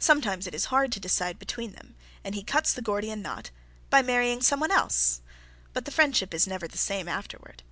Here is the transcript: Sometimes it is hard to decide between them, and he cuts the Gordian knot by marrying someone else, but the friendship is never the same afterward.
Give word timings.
Sometimes 0.00 0.48
it 0.48 0.54
is 0.56 0.64
hard 0.64 0.90
to 0.90 0.98
decide 0.98 1.38
between 1.38 1.74
them, 1.74 1.94
and 2.24 2.34
he 2.34 2.42
cuts 2.42 2.72
the 2.72 2.82
Gordian 2.82 3.22
knot 3.22 3.52
by 3.88 4.02
marrying 4.02 4.42
someone 4.42 4.72
else, 4.72 5.20
but 5.72 5.84
the 5.84 5.92
friendship 5.92 6.34
is 6.34 6.48
never 6.48 6.66
the 6.66 6.76
same 6.76 7.06
afterward. 7.06 7.62